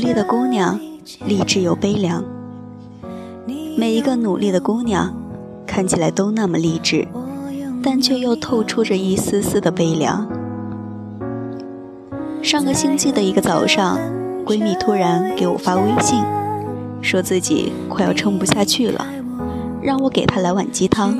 [0.00, 0.80] 努力的姑娘，
[1.26, 2.24] 励志又悲凉。
[3.76, 5.14] 每一个努力的姑娘，
[5.66, 7.06] 看起来都那么励志，
[7.82, 10.26] 但却又透出着一丝丝的悲凉。
[12.40, 13.98] 上个星期的一个早上，
[14.46, 16.18] 闺蜜突然给我发微信，
[17.02, 19.06] 说自己快要撑不下去了，
[19.82, 21.14] 让我给她来碗鸡汤。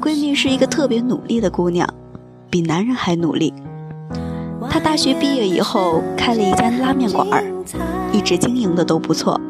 [0.00, 1.86] 闺蜜是一个特别努力的姑娘，
[2.48, 3.52] 比男人还努力。
[4.74, 7.44] 他大学毕业以后开了一家拉面馆儿，
[8.12, 9.40] 一直经营的都不错。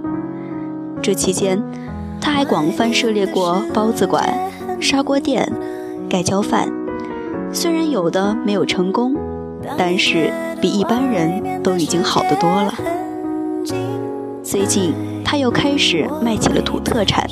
[1.01, 1.59] 这期间，
[2.21, 4.23] 他还广泛涉猎过包子馆、
[4.79, 5.51] 砂锅店、
[6.11, 6.71] 盖浇饭，
[7.55, 9.17] 虽然有的没有成功，
[9.79, 10.31] 但是
[10.61, 12.75] 比一般人都已经好得多了。
[14.43, 14.93] 最近，
[15.25, 17.27] 他又开始卖起了土特产，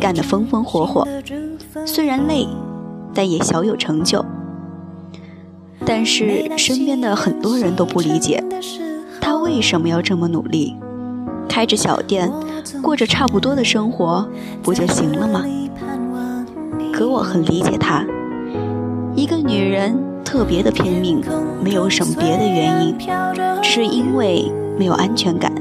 [0.00, 1.06] 干得风风火火。
[1.84, 2.48] 虽然累，
[3.12, 4.24] 但也小有成就。
[5.86, 8.42] 但是身边的很多人都不理解，
[9.20, 10.76] 他为什么要这么努力，
[11.48, 12.30] 开着小店，
[12.82, 14.28] 过着差不多的生活，
[14.64, 15.44] 不就行了吗？
[16.92, 18.04] 可我很理解他，
[19.14, 21.22] 一个女人特别的拼命，
[21.62, 22.96] 没有什么别的原因，
[23.62, 25.52] 是因为没有安全感，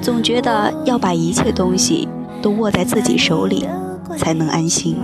[0.00, 2.08] 总觉得要把一切东西
[2.40, 3.66] 都握在自己手里，
[4.16, 4.96] 才能安心。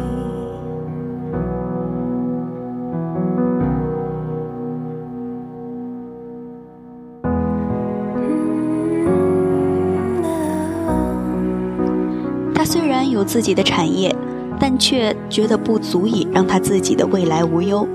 [13.17, 14.14] 有自己的产业，
[14.61, 17.89] 但却觉得不足以让他自己的未来无忧，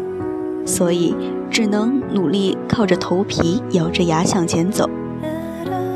[0.66, 1.16] 所以
[1.50, 4.90] 只能努力靠着头皮咬着牙向前走。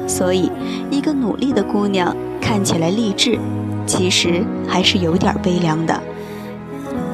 [0.07, 0.51] 所以，
[0.91, 3.39] 一个努力的姑娘看起来励志，
[3.87, 5.99] 其实还是有点悲凉的。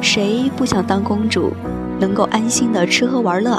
[0.02, 1.54] 谁不想当公主，
[1.98, 3.58] 能够安心的吃喝玩乐，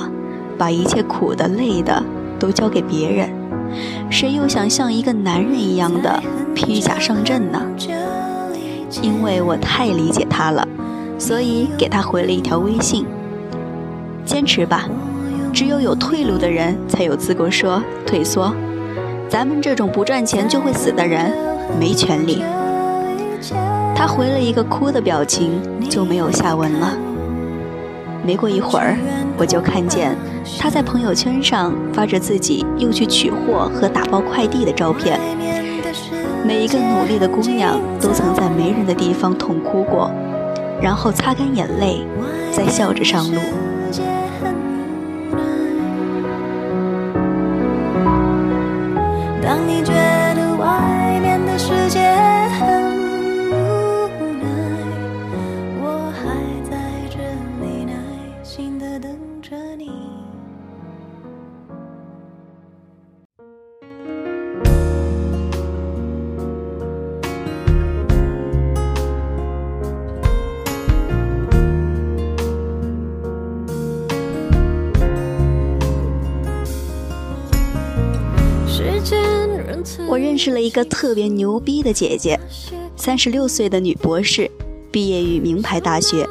[0.59, 2.03] 把一切苦的累的
[2.39, 3.31] 都交给别人？
[4.11, 6.23] 谁又想像一个男人一样的
[6.55, 7.59] 披甲上阵呢？
[9.01, 10.67] 因为我太理解他了，
[11.19, 13.07] 所以给他回了一条微信
[14.27, 14.89] ：“坚持吧，
[15.53, 18.55] 只有有退路的人才有资格说退缩。
[19.29, 21.33] 咱们这种不赚钱就会死的人，
[21.81, 22.43] 没权利。”
[23.97, 26.97] 他回了一个哭的表情，就没有下文了。
[28.25, 28.97] 没过一会儿，
[29.37, 30.15] 我就看见
[30.59, 35.19] 他在朋友圈上发着自己又去取货和打包快递的照片。
[36.45, 40.11] 每一个努力的姑娘都曾在没人的地方痛哭过，
[40.81, 42.05] 然后擦干眼泪，
[42.51, 43.39] 再笑着上路。
[49.41, 49.93] 当你觉
[80.13, 82.39] 我认识了一个特别牛逼的姐姐，
[82.97, 84.51] 三十六岁的女博士，
[84.91, 86.29] 毕业于名牌大学，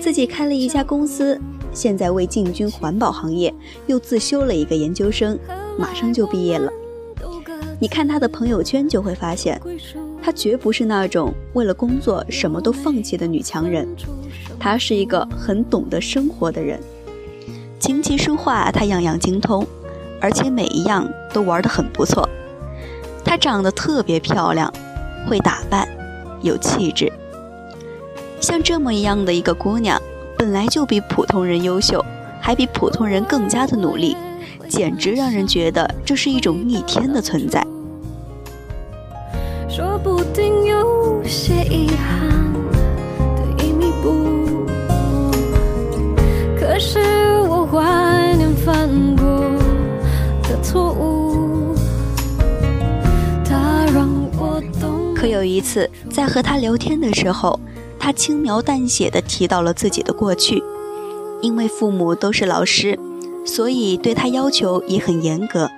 [0.00, 1.40] 自己开了一家公司，
[1.72, 3.54] 现在为进军环保行业
[3.86, 5.38] 又自修了一个研究生，
[5.78, 6.68] 马上就毕业了。
[7.80, 9.60] 你看她的朋友圈就会发现，
[10.20, 13.86] 她绝不是那种为了工作什么都放弃的女强人，
[14.58, 16.80] 她是一个很懂得生活的人，
[17.78, 19.64] 琴棋书画她样样精通。
[20.18, 22.26] 而且每一样都玩得很不错。
[23.26, 24.72] 她长得特别漂亮，
[25.28, 25.86] 会打扮，
[26.42, 27.12] 有气质。
[28.40, 30.00] 像这么一样的一个姑娘，
[30.38, 32.02] 本来就比普通人优秀，
[32.40, 34.16] 还比普通人更加的努力，
[34.68, 37.66] 简直让人觉得这是一种逆天的存在。
[39.68, 42.45] 说不定有些遗憾
[55.36, 57.60] 有一次，在和他聊天的时候，
[57.98, 60.62] 他轻描淡写的提到了自己的过去。
[61.42, 62.98] 因为父母都是老师，
[63.44, 65.70] 所以对他要求也很严格，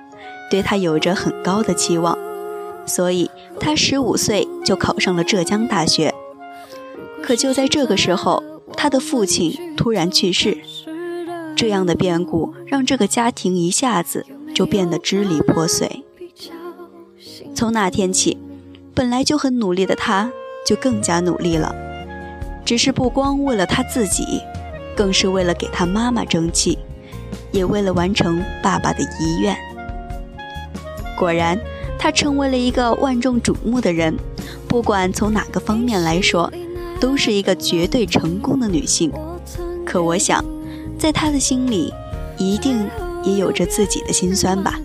[0.49, 2.17] 对他有着很高的期望。
[2.85, 3.29] 所以
[3.59, 6.15] 他十五岁就考上了浙江大学。
[7.21, 8.41] 可就在这个时候，
[8.77, 10.57] 他的父亲突然去世，
[11.55, 14.25] 这样的变故让这个家庭一下子。
[14.51, 16.03] 就变得支离破碎。
[17.55, 18.37] 从那天起，
[18.99, 20.29] 本来就很努力的他，
[20.65, 21.73] 就更加努力了。
[22.65, 24.41] 只是不光为了他自己，
[24.93, 26.77] 更是为了给他妈妈争气，
[27.53, 29.55] 也为了完成爸爸的遗愿。
[31.17, 31.57] 果然，
[31.97, 34.13] 她成为了一个万众瞩目的人。
[34.67, 36.51] 不管从哪个方面来说，
[36.99, 39.09] 都是一个绝对成功的女性。
[39.85, 40.43] 可我想，
[40.97, 41.93] 在她的心里，
[42.37, 42.85] 一定
[43.23, 44.77] 也有着自己的心酸吧。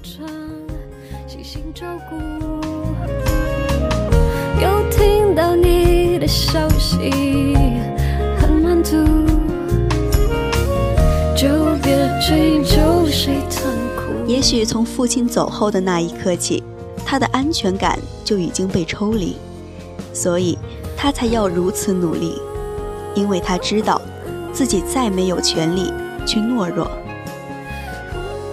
[7.04, 7.54] 消息，
[8.38, 8.96] 很满足，
[11.36, 11.48] 就
[11.82, 14.12] 别追究谁残酷。
[14.26, 16.62] 也许从父亲走后的那一刻起，
[17.04, 19.36] 他的安全感就已经被抽离，
[20.12, 20.58] 所以
[20.96, 22.40] 他才要如此努力，
[23.14, 24.00] 因为他知道
[24.52, 25.92] 自己再没有权利
[26.26, 26.90] 去懦弱。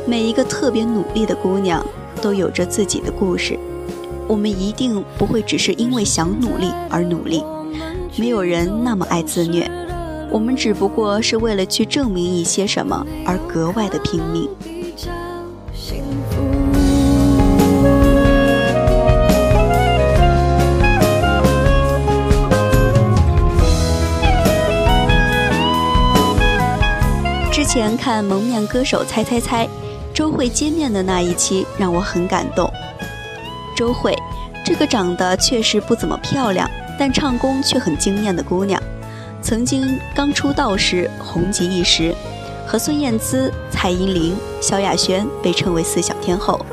[0.06, 1.86] 每一个特别努力的姑娘
[2.21, 3.57] 都有着自己的故事。
[4.27, 7.44] 我们一定不会只是因为想努力而努力，
[8.17, 9.69] 没有人那么爱自虐。
[10.31, 14.49] 我们只不过是为了去证明一些什么而格外的拼命。
[27.51, 29.65] 之前看《蒙面歌手猜猜猜》，
[30.13, 32.69] 周慧见面的那一期让我很感动。
[33.75, 34.13] 周慧，
[34.63, 38.81] 这个长得确实不怎么漂亮，但唱功却很惊艳的姑娘，
[39.41, 42.13] 曾经刚出道时红极一时，
[42.67, 46.63] 和孙燕姿、蔡依林、萧亚轩被称为四小天后。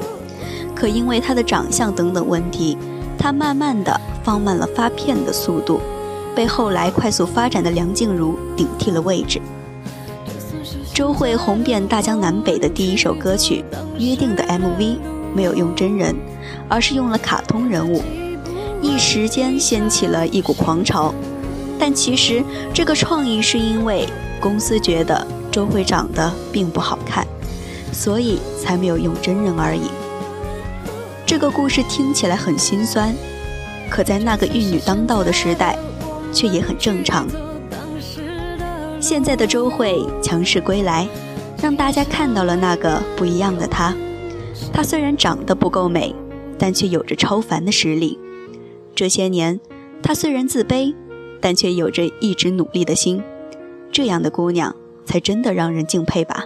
[0.74, 2.76] 可因为她的长相等等问题，
[3.18, 5.80] 她慢慢的放慢了发片的速度，
[6.36, 9.40] 被后来快速发展的梁静茹顶替了位置。
[10.94, 13.64] 周慧红遍大江南北的第一首歌曲
[13.98, 14.98] 《约定》的 MV
[15.34, 16.14] 没有用真人。
[16.68, 18.02] 而是用了卡通人物，
[18.82, 21.14] 一时间掀起了一股狂潮。
[21.78, 22.42] 但其实
[22.74, 24.06] 这个创意是因为
[24.40, 27.26] 公司觉得周慧长得并不好看，
[27.92, 29.90] 所以才没有用真人而已。
[31.24, 33.14] 这个故事听起来很心酸，
[33.88, 35.78] 可在那个玉女当道的时代，
[36.32, 37.26] 却也很正常。
[39.00, 41.06] 现在的周慧强势归来，
[41.62, 43.94] 让大家看到了那个不一样的她。
[44.72, 46.14] 她虽然长得不够美。
[46.60, 48.18] 但却有着超凡的实力。
[48.92, 49.60] 这些年，
[50.02, 50.92] 她虽然自卑，
[51.40, 53.22] 但却有着一直努力的心。
[53.92, 54.74] 这样的姑娘，
[55.04, 56.44] 才真的让人敬佩吧。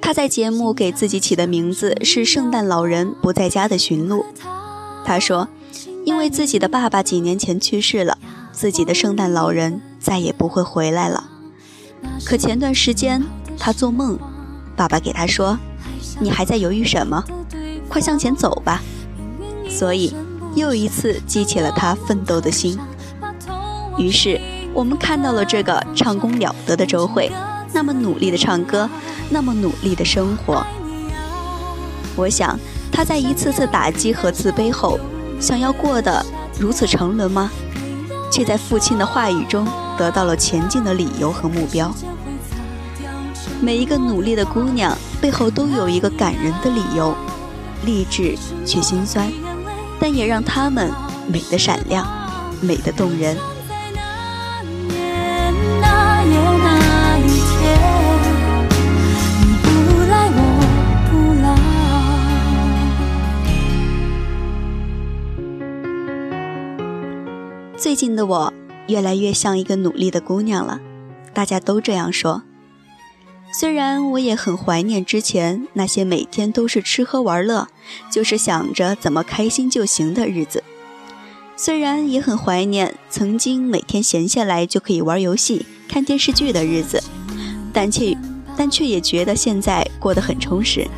[0.00, 4.22] 他在节目给自己起的名字是《圣诞老人不在家的寻路》。
[5.04, 5.48] 他说，
[6.04, 8.18] 因为自己的爸爸几年前去世了，
[8.50, 11.24] 自己的圣诞老人再也不会回来了。
[12.26, 13.22] 可前段时间
[13.56, 14.18] 他做梦，
[14.76, 15.58] 爸爸给他说
[16.20, 17.24] ：“你还在犹豫什么？
[17.88, 18.82] 快向前走吧。”
[19.70, 20.14] 所以
[20.56, 22.76] 又一次激起了他奋斗的心。
[23.96, 24.40] 于是
[24.74, 27.30] 我们看到了这个唱功了得的周慧，
[27.72, 28.88] 那么努力的唱歌。
[29.30, 30.62] 那么努力的生活，
[32.14, 32.58] 我想
[32.90, 35.00] 她在一次次打击和自卑后，
[35.40, 36.22] 想要过得
[36.58, 37.50] 如此沉沦吗？
[38.30, 41.90] 却在父亲的话语中得到了前进的理由和目标。
[43.60, 47.14] 每一个努力的姑娘背后都有一个感人的理由，
[47.86, 48.36] 励志
[48.66, 49.32] 却心酸，
[49.98, 50.90] 但也让她们
[51.26, 52.06] 美得闪亮，
[52.60, 53.34] 美得动人。
[67.92, 68.54] 最近的我
[68.88, 70.80] 越来越像一个努力的姑娘了，
[71.34, 72.42] 大家都这样说。
[73.52, 77.68] 虽然我也很怀念之前那些每天都是吃喝玩乐，
[78.10, 80.64] 就是想着怎么开心就行的日子，
[81.54, 87.04] 虽然也很怀念曾经每天闲下来就可以玩游戏、看电视剧的日子，
[87.74, 88.16] 但却
[88.56, 90.88] 但却也觉得现在过得很充实。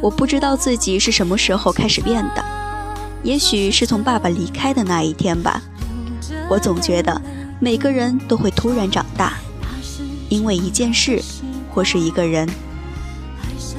[0.00, 2.44] 我不知道自己是什么时候开始变的，
[3.24, 5.60] 也许是从爸爸离开的那一天吧。
[6.48, 7.20] 我总觉得
[7.60, 9.34] 每个人都会突然长大，
[10.28, 11.22] 因为一件事
[11.74, 12.48] 或是一个人。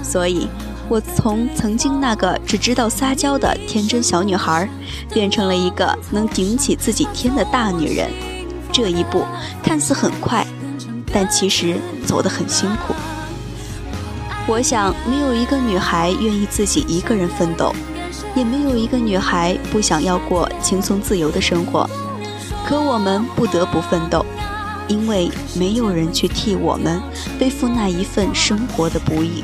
[0.03, 0.47] 所以，
[0.87, 4.69] 我从曾经那个只知道撒娇的天真小女孩，
[5.13, 8.09] 变成了一个能顶起自己天的大女人。
[8.71, 9.23] 这一步
[9.63, 10.45] 看似很快，
[11.11, 12.93] 但其实走得很辛苦。
[14.47, 17.73] 我想，没有一个女孩愿意自己一个人奋斗，
[18.35, 21.89] 也没有一个女孩不想要过轻松自由的生活。
[22.69, 24.23] 可我们不得不奋斗，
[24.87, 27.01] 因为没有人去替我们
[27.39, 29.43] 背负那一份生活的不易。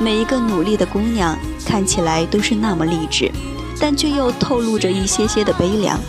[0.00, 3.30] 每一个努力的姑娘看起来都是那么励志，
[3.78, 6.00] 但却又透露着一些些的悲凉。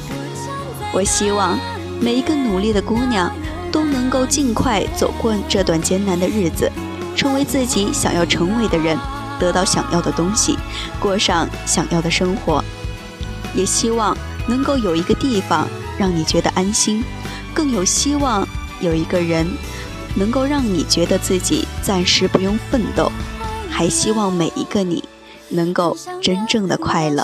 [0.91, 1.59] 我希望
[1.99, 3.31] 每一个努力的姑娘
[3.71, 6.71] 都能够尽快走过这段艰难的日子，
[7.15, 8.97] 成为自己想要成为的人，
[9.39, 10.57] 得到想要的东西，
[10.99, 12.63] 过上想要的生活。
[13.53, 14.17] 也希望
[14.47, 15.67] 能够有一个地方
[16.01, 17.03] 让你觉得安心，
[17.53, 18.43] 更有希望
[18.79, 19.47] 有一个人
[20.15, 23.11] 能够让你觉得自己暂时不用奋斗，
[23.69, 25.03] 还希望每一个你
[25.49, 27.23] 能够真正的快乐。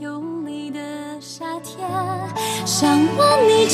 [0.00, 0.80] 有你的
[1.20, 1.88] 夏天
[2.64, 3.68] 想问你